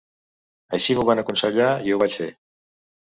Així 0.77 0.95
m’ho 0.99 1.03
van 1.09 1.21
aconsellar 1.23 1.67
i 1.91 1.93
ho 1.93 1.99
vaig 2.05 2.17
fer. 2.23 2.31